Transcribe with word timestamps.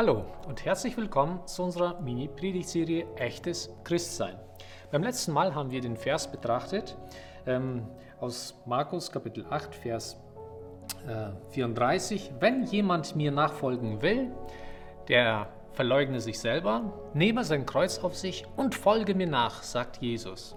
Hallo 0.00 0.24
und 0.48 0.64
herzlich 0.64 0.96
willkommen 0.96 1.46
zu 1.46 1.62
unserer 1.62 2.00
Mini-Predigtserie 2.00 3.04
Echtes 3.16 3.68
Christsein. 3.84 4.34
Beim 4.90 5.02
letzten 5.02 5.30
Mal 5.30 5.54
haben 5.54 5.70
wir 5.70 5.82
den 5.82 5.94
Vers 5.94 6.32
betrachtet 6.32 6.96
ähm, 7.46 7.86
aus 8.18 8.54
Markus 8.64 9.12
Kapitel 9.12 9.44
8, 9.50 9.74
Vers 9.74 10.18
äh, 11.06 11.52
34. 11.52 12.32
Wenn 12.40 12.64
jemand 12.64 13.14
mir 13.14 13.30
nachfolgen 13.30 14.00
will, 14.00 14.32
der 15.08 15.48
verleugne 15.72 16.20
sich 16.20 16.40
selber, 16.40 16.94
nehme 17.12 17.44
sein 17.44 17.66
Kreuz 17.66 17.98
auf 17.98 18.16
sich 18.16 18.46
und 18.56 18.74
folge 18.74 19.14
mir 19.14 19.26
nach, 19.26 19.62
sagt 19.62 19.98
Jesus. 19.98 20.56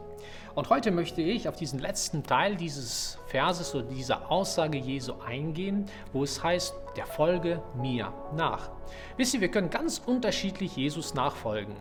Und 0.55 0.70
heute 0.70 0.91
möchte 0.91 1.21
ich 1.21 1.48
auf 1.48 1.55
diesen 1.55 1.79
letzten 1.79 2.23
Teil 2.23 2.55
dieses 2.55 3.18
Verses 3.28 3.74
oder 3.74 3.86
dieser 3.86 4.32
Aussage 4.32 4.78
Jesu 4.78 5.14
eingehen, 5.25 5.88
wo 6.11 6.24
es 6.24 6.43
heißt, 6.43 6.75
der 6.96 7.05
folge 7.05 7.61
mir 7.75 8.14
nach. 8.36 8.69
Wisst 9.18 9.33
ihr, 9.33 9.41
wir 9.41 9.50
können 9.50 9.69
ganz 9.69 10.02
unterschiedlich 10.05 10.75
Jesus 10.75 11.14
nachfolgen. 11.14 11.75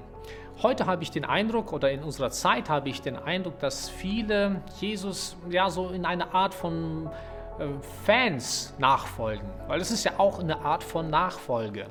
Heute 0.62 0.86
habe 0.86 1.02
ich 1.02 1.10
den 1.10 1.24
Eindruck 1.24 1.72
oder 1.72 1.90
in 1.90 2.02
unserer 2.02 2.30
Zeit 2.30 2.68
habe 2.68 2.88
ich 2.88 3.02
den 3.02 3.16
Eindruck, 3.16 3.58
dass 3.58 3.88
viele 3.88 4.62
Jesus 4.80 5.36
ja 5.50 5.68
so 5.70 5.88
in 5.88 6.04
eine 6.04 6.32
Art 6.34 6.54
von 6.54 7.10
äh, 7.58 7.66
Fans 8.04 8.72
nachfolgen, 8.78 9.48
weil 9.66 9.80
es 9.80 9.90
ist 9.90 10.04
ja 10.04 10.12
auch 10.18 10.38
eine 10.38 10.60
Art 10.60 10.84
von 10.84 11.10
Nachfolge. 11.10 11.86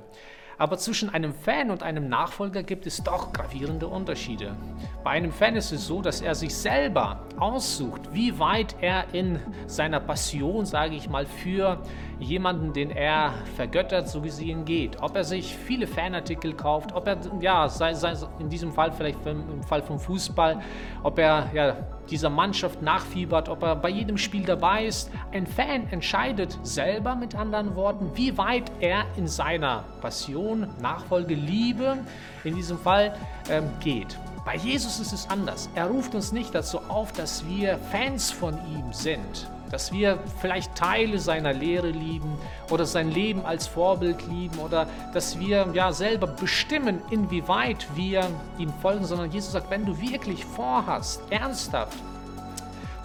Aber 0.57 0.77
zwischen 0.77 1.09
einem 1.09 1.33
Fan 1.33 1.71
und 1.71 1.83
einem 1.83 2.07
Nachfolger 2.09 2.63
gibt 2.63 2.85
es 2.85 3.03
doch 3.03 3.33
gravierende 3.33 3.87
Unterschiede. 3.87 4.55
Bei 5.03 5.11
einem 5.11 5.31
Fan 5.31 5.55
ist 5.55 5.71
es 5.71 5.87
so, 5.87 6.01
dass 6.01 6.21
er 6.21 6.35
sich 6.35 6.55
selber 6.55 7.25
aussucht, 7.37 8.13
wie 8.13 8.37
weit 8.39 8.75
er 8.81 9.13
in 9.13 9.39
seiner 9.67 9.99
Passion, 9.99 10.65
sage 10.65 10.95
ich 10.95 11.09
mal, 11.09 11.25
für 11.25 11.81
jemanden, 12.19 12.73
den 12.73 12.91
er 12.91 13.33
vergöttert, 13.55 14.07
so 14.07 14.21
gesehen 14.21 14.65
geht. 14.65 15.01
Ob 15.01 15.15
er 15.15 15.23
sich 15.23 15.55
viele 15.55 15.87
Fanartikel 15.87 16.53
kauft, 16.53 16.93
ob 16.93 17.07
er, 17.07 17.17
ja, 17.39 17.67
sei, 17.67 17.93
sei 17.93 18.13
in 18.39 18.49
diesem 18.49 18.71
Fall 18.71 18.91
vielleicht 18.91 19.25
im 19.25 19.63
Fall 19.63 19.81
vom 19.81 19.99
Fußball, 19.99 20.61
ob 21.03 21.17
er 21.17 21.49
ja, 21.53 21.75
dieser 22.09 22.29
Mannschaft 22.29 22.81
nachfiebert, 22.81 23.49
ob 23.49 23.63
er 23.63 23.75
bei 23.75 23.89
jedem 23.89 24.17
Spiel 24.17 24.43
dabei 24.43 24.85
ist. 24.85 25.11
Ein 25.31 25.47
Fan 25.47 25.87
entscheidet 25.91 26.57
selber 26.63 27.15
mit 27.15 27.35
anderen 27.35 27.75
Worten, 27.75 28.11
wie 28.15 28.37
weit 28.37 28.71
er 28.79 29.05
in 29.17 29.27
seiner 29.27 29.83
Passion, 30.01 30.67
Nachfolge, 30.81 31.35
Liebe 31.35 31.97
in 32.43 32.55
diesem 32.55 32.77
Fall 32.77 33.15
ähm, 33.49 33.69
geht. 33.79 34.17
Bei 34.43 34.55
Jesus 34.55 34.99
ist 34.99 35.13
es 35.13 35.29
anders. 35.29 35.69
Er 35.75 35.85
ruft 35.85 36.15
uns 36.15 36.31
nicht 36.31 36.55
dazu 36.55 36.79
auf, 36.87 37.11
dass 37.13 37.47
wir 37.47 37.77
Fans 37.91 38.31
von 38.31 38.55
ihm 38.75 38.91
sind, 38.91 39.49
dass 39.71 39.91
wir 39.91 40.19
vielleicht 40.39 40.75
Teile 40.75 41.19
seiner 41.19 41.53
Lehre 41.53 41.89
lieben 41.89 42.37
oder 42.69 42.85
sein 42.85 43.09
Leben 43.09 43.45
als 43.45 43.67
Vorbild 43.67 44.27
lieben 44.27 44.59
oder 44.59 44.87
dass 45.13 45.39
wir 45.39 45.69
ja 45.73 45.93
selber 45.93 46.27
bestimmen, 46.27 47.01
inwieweit 47.09 47.87
wir 47.95 48.27
ihm 48.57 48.73
folgen, 48.81 49.05
sondern 49.05 49.31
Jesus 49.31 49.53
sagt, 49.53 49.69
wenn 49.69 49.85
du 49.85 49.99
wirklich 49.99 50.45
vorhast, 50.45 51.21
ernsthaft 51.29 51.97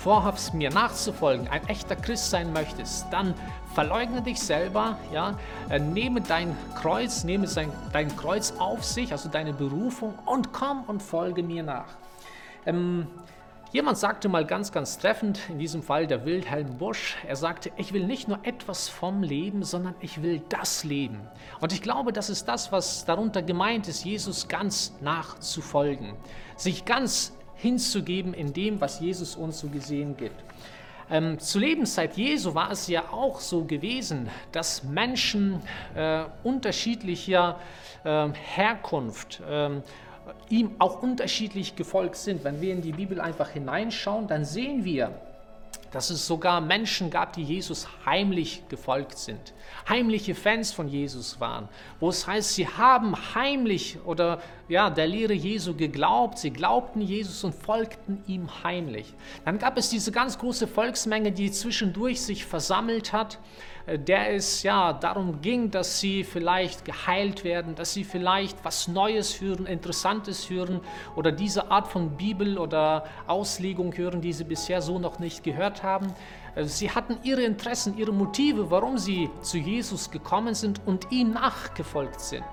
vorhast, 0.06 0.54
mir 0.54 0.70
nachzufolgen, 0.70 1.48
ein 1.48 1.66
echter 1.66 1.96
Christ 1.96 2.30
sein 2.30 2.52
möchtest, 2.52 3.06
dann 3.10 3.34
verleugne 3.74 4.22
dich 4.22 4.40
selber, 4.40 4.98
ja, 5.12 5.36
äh, 5.68 5.80
nehme 5.80 6.20
dein 6.20 6.56
Kreuz, 6.76 7.24
nehme 7.24 7.48
sein, 7.48 7.72
dein 7.92 8.16
Kreuz 8.16 8.52
auf 8.60 8.84
sich, 8.84 9.10
also 9.10 9.28
deine 9.28 9.52
Berufung 9.52 10.14
und 10.24 10.52
komm 10.52 10.84
und 10.84 11.02
folge 11.02 11.42
mir 11.42 11.64
nach. 11.64 11.96
Ähm, 12.66 13.08
Jemand 13.76 13.98
sagte 13.98 14.30
mal 14.30 14.46
ganz, 14.46 14.72
ganz 14.72 14.96
treffend, 14.96 15.38
in 15.50 15.58
diesem 15.58 15.82
Fall 15.82 16.06
der 16.06 16.24
Wilhelm 16.24 16.78
Busch, 16.78 17.14
er 17.28 17.36
sagte, 17.36 17.70
ich 17.76 17.92
will 17.92 18.06
nicht 18.06 18.26
nur 18.26 18.38
etwas 18.42 18.88
vom 18.88 19.22
Leben, 19.22 19.64
sondern 19.64 19.94
ich 20.00 20.22
will 20.22 20.40
das 20.48 20.82
Leben. 20.82 21.20
Und 21.60 21.74
ich 21.74 21.82
glaube, 21.82 22.14
das 22.14 22.30
ist 22.30 22.46
das, 22.48 22.72
was 22.72 23.04
darunter 23.04 23.42
gemeint 23.42 23.86
ist, 23.86 24.02
Jesus 24.02 24.48
ganz 24.48 24.94
nachzufolgen, 25.02 26.14
sich 26.56 26.86
ganz 26.86 27.34
hinzugeben 27.54 28.32
in 28.32 28.54
dem, 28.54 28.80
was 28.80 29.00
Jesus 29.00 29.36
uns 29.36 29.60
so 29.60 29.68
gesehen 29.68 30.16
gibt. 30.16 30.42
Ähm, 31.10 31.38
zur 31.38 31.60
Lebenszeit 31.60 32.16
Jesu 32.16 32.54
war 32.54 32.70
es 32.70 32.88
ja 32.88 33.12
auch 33.12 33.40
so 33.40 33.64
gewesen, 33.64 34.30
dass 34.52 34.84
Menschen 34.84 35.60
äh, 35.94 36.24
unterschiedlicher 36.44 37.60
äh, 38.04 38.28
Herkunft 38.32 39.40
äh, 39.40 39.82
ihm 40.48 40.72
auch 40.78 41.02
unterschiedlich 41.02 41.76
gefolgt 41.76 42.16
sind. 42.16 42.44
Wenn 42.44 42.60
wir 42.60 42.72
in 42.72 42.82
die 42.82 42.92
Bibel 42.92 43.20
einfach 43.20 43.50
hineinschauen, 43.50 44.28
dann 44.28 44.44
sehen 44.44 44.84
wir, 44.84 45.12
dass 45.92 46.10
es 46.10 46.26
sogar 46.26 46.60
Menschen 46.60 47.10
gab, 47.10 47.32
die 47.32 47.42
Jesus 47.42 47.88
heimlich 48.04 48.68
gefolgt 48.68 49.18
sind, 49.18 49.54
heimliche 49.88 50.34
Fans 50.34 50.72
von 50.72 50.88
Jesus 50.88 51.40
waren, 51.40 51.68
wo 52.00 52.08
es 52.08 52.26
heißt, 52.26 52.54
sie 52.54 52.68
haben 52.68 53.14
heimlich 53.34 53.98
oder 54.04 54.40
ja, 54.68 54.90
der 54.90 55.06
Lehre 55.06 55.32
Jesu 55.32 55.74
geglaubt, 55.74 56.38
sie 56.38 56.50
glaubten 56.50 57.00
Jesus 57.00 57.44
und 57.44 57.54
folgten 57.54 58.22
ihm 58.26 58.62
heimlich. 58.64 59.14
Dann 59.44 59.58
gab 59.58 59.78
es 59.78 59.88
diese 59.88 60.12
ganz 60.12 60.38
große 60.38 60.66
Volksmenge, 60.66 61.32
die 61.32 61.50
zwischendurch 61.50 62.20
sich 62.20 62.44
versammelt 62.44 63.12
hat, 63.12 63.38
der 63.86 64.34
es 64.34 64.62
ja 64.64 64.92
darum 64.92 65.40
ging, 65.40 65.70
dass 65.70 66.00
sie 66.00 66.24
vielleicht 66.24 66.84
geheilt 66.84 67.44
werden, 67.44 67.74
dass 67.76 67.92
sie 67.92 68.02
vielleicht 68.02 68.64
was 68.64 68.88
Neues 68.88 69.40
hören, 69.40 69.66
Interessantes 69.66 70.50
hören 70.50 70.80
oder 71.14 71.30
diese 71.30 71.70
Art 71.70 71.86
von 71.86 72.16
Bibel 72.16 72.58
oder 72.58 73.04
Auslegung 73.28 73.96
hören, 73.96 74.20
die 74.20 74.32
sie 74.32 74.44
bisher 74.44 74.82
so 74.82 74.98
noch 74.98 75.20
nicht 75.20 75.44
gehört 75.44 75.84
haben. 75.84 76.12
Äh, 76.56 76.64
sie 76.64 76.90
hatten 76.90 77.18
ihre 77.22 77.42
Interessen, 77.42 77.96
ihre 77.96 78.12
Motive, 78.12 78.70
warum 78.70 78.98
sie 78.98 79.30
zu 79.42 79.58
Jesus 79.58 80.10
gekommen 80.10 80.54
sind 80.54 80.80
und 80.84 81.12
ihm 81.12 81.30
nachgefolgt 81.30 82.20
sind. 82.20 82.44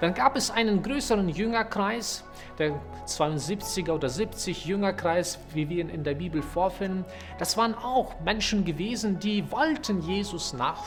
Dann 0.00 0.14
gab 0.14 0.36
es 0.36 0.50
einen 0.50 0.82
größeren 0.82 1.28
Jüngerkreis, 1.28 2.24
der 2.58 2.80
72er 3.06 3.92
oder 3.92 4.08
70 4.08 4.64
Jüngerkreis, 4.66 5.38
wie 5.54 5.68
wir 5.68 5.78
ihn 5.78 5.88
in 5.88 6.02
der 6.02 6.14
Bibel 6.14 6.42
vorfinden. 6.42 7.04
Das 7.38 7.56
waren 7.56 7.74
auch 7.74 8.18
Menschen 8.20 8.64
gewesen, 8.64 9.20
die 9.20 9.48
wollten 9.52 10.02
Jesus 10.02 10.52
nachfolgen. 10.54 10.81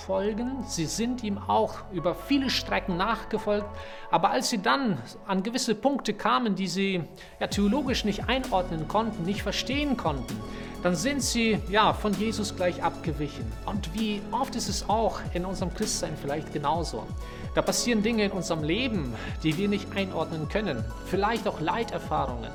Sie 0.67 0.85
sind 0.85 1.23
ihm 1.23 1.37
auch 1.37 1.75
über 1.91 2.15
viele 2.15 2.49
Strecken 2.49 2.97
nachgefolgt. 2.97 3.67
Aber 4.11 4.29
als 4.29 4.49
sie 4.49 4.61
dann 4.61 4.97
an 5.25 5.43
gewisse 5.43 5.75
Punkte 5.75 6.13
kamen, 6.13 6.55
die 6.55 6.67
sie 6.67 7.03
ja, 7.39 7.47
theologisch 7.47 8.05
nicht 8.05 8.27
einordnen 8.27 8.87
konnten, 8.87 9.23
nicht 9.23 9.41
verstehen 9.41 9.97
konnten, 9.97 10.41
dann 10.85 10.95
sind 10.95 11.23
sie 11.23 11.57
ja 11.67 11.93
von 11.93 12.13
Jesus 12.13 12.55
gleich 12.55 12.83
abgewichen. 12.83 13.51
Und 13.65 13.91
wie 13.95 14.21
oft 14.29 14.55
ist 14.55 14.69
es 14.69 14.87
auch 14.87 15.19
in 15.33 15.43
unserem 15.43 15.73
Christsein 15.73 16.13
vielleicht 16.15 16.53
genauso. 16.53 17.07
Da 17.55 17.63
passieren 17.63 18.03
Dinge 18.03 18.25
in 18.25 18.31
unserem 18.31 18.61
Leben, 18.61 19.11
die 19.41 19.57
wir 19.57 19.67
nicht 19.67 19.87
einordnen 19.95 20.47
können, 20.47 20.85
vielleicht 21.07 21.47
auch 21.47 21.59
Leiterfahrungen. 21.59 22.51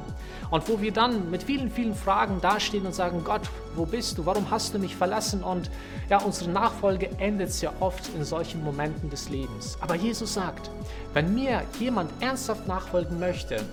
Und 0.49 0.69
wo 0.69 0.81
wir 0.81 0.93
dann 0.93 1.29
mit 1.33 1.43
vielen, 1.43 1.73
vielen 1.73 1.97
Fragen 1.97 2.41
dastehen 2.41 2.87
und 2.87 2.95
sagen, 2.95 3.25
Gott, 3.25 3.51
wo 3.75 3.85
bist 3.85 4.17
du? 4.17 4.27
Warum 4.27 4.49
hast 4.49 4.75
du 4.75 4.79
mich 4.79 4.95
verlassen? 4.95 5.43
Und 5.43 5.69
ja, 6.09 6.23
unsere 6.23 6.51
Nachfolge 6.51 7.11
endet 7.19 7.53
sehr 7.53 7.73
oft 7.83 8.15
in 8.15 8.25
solchen 8.25 8.63
Momenten 8.63 9.11
des 9.11 9.29
Lebens. 9.29 9.77
Aber 9.81 9.97
Jesus 9.97 10.35
sagt, 10.35 10.71
wenn 11.15 11.35
mir 11.35 11.63
jemand 11.81 12.13
ernsthaft 12.23 12.69
nachfolgen 12.69 13.19
möchte, 13.19 13.65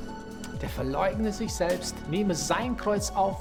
der 0.64 0.70
verleugne 0.70 1.32
sich 1.32 1.54
selbst, 1.54 1.96
nehme 2.10 2.34
sein 2.34 2.76
Kreuz 2.76 3.12
auf 3.12 3.38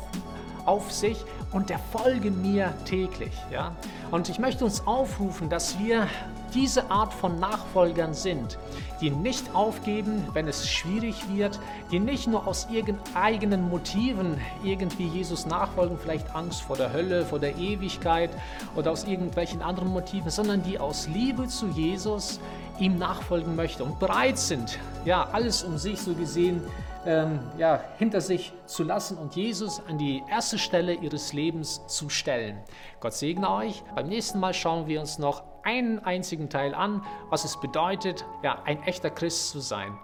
auf 0.66 0.92
sich 0.92 1.24
und 1.52 1.70
der 1.70 1.78
folge 1.78 2.30
mir 2.30 2.74
täglich. 2.84 3.32
Ja? 3.50 3.74
Und 4.10 4.28
ich 4.28 4.38
möchte 4.38 4.64
uns 4.64 4.86
aufrufen, 4.86 5.48
dass 5.48 5.78
wir 5.78 6.08
diese 6.54 6.90
Art 6.90 7.12
von 7.12 7.38
Nachfolgern 7.38 8.14
sind, 8.14 8.58
die 9.00 9.10
nicht 9.10 9.54
aufgeben, 9.54 10.24
wenn 10.32 10.48
es 10.48 10.68
schwierig 10.68 11.28
wird, 11.34 11.58
die 11.90 11.98
nicht 11.98 12.26
nur 12.26 12.46
aus 12.46 12.68
ihren 12.70 12.98
eigenen 13.14 13.68
Motiven 13.68 14.40
irgendwie 14.64 15.06
Jesus 15.06 15.46
nachfolgen, 15.46 15.98
vielleicht 15.98 16.34
Angst 16.34 16.62
vor 16.62 16.76
der 16.76 16.92
Hölle, 16.92 17.26
vor 17.26 17.38
der 17.38 17.56
Ewigkeit 17.56 18.30
oder 18.74 18.90
aus 18.92 19.04
irgendwelchen 19.04 19.60
anderen 19.60 19.88
Motiven, 19.88 20.30
sondern 20.30 20.62
die 20.62 20.78
aus 20.78 21.08
Liebe 21.08 21.46
zu 21.46 21.66
Jesus 21.66 22.40
ihm 22.78 22.98
nachfolgen 22.98 23.56
möchten 23.56 23.82
und 23.82 23.98
bereit 23.98 24.38
sind, 24.38 24.78
ja, 25.04 25.28
alles 25.32 25.62
um 25.62 25.78
sich 25.78 26.00
so 26.00 26.14
gesehen 26.14 26.62
ähm, 27.06 27.38
ja, 27.56 27.80
hinter 27.98 28.20
sich 28.20 28.52
zu 28.66 28.82
lassen 28.82 29.16
und 29.16 29.36
Jesus 29.36 29.80
an 29.88 29.96
die 29.96 30.22
erste 30.28 30.58
Stelle 30.58 30.92
ihres 30.92 31.32
Lebens 31.32 31.86
zu 31.86 32.08
stellen. 32.08 32.58
Gott 33.00 33.14
segne 33.14 33.50
euch. 33.50 33.82
Beim 33.94 34.08
nächsten 34.08 34.40
Mal 34.40 34.52
schauen 34.52 34.86
wir 34.88 35.00
uns 35.00 35.18
noch 35.18 35.44
einen 35.62 36.00
einzigen 36.00 36.50
Teil 36.50 36.74
an, 36.74 37.04
was 37.30 37.44
es 37.44 37.58
bedeutet, 37.60 38.24
ja, 38.42 38.62
ein 38.64 38.82
echter 38.82 39.10
Christ 39.10 39.50
zu 39.50 39.60
sein. 39.60 39.96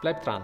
Bleibt 0.00 0.26
dran. 0.26 0.42